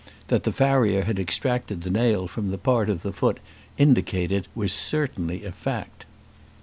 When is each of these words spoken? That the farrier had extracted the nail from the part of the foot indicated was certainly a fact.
That 0.29 0.45
the 0.45 0.51
farrier 0.51 1.03
had 1.03 1.19
extracted 1.19 1.83
the 1.83 1.91
nail 1.91 2.27
from 2.27 2.49
the 2.49 2.57
part 2.57 2.89
of 2.89 3.03
the 3.03 3.13
foot 3.13 3.39
indicated 3.77 4.47
was 4.55 4.73
certainly 4.73 5.45
a 5.45 5.51
fact. 5.51 6.07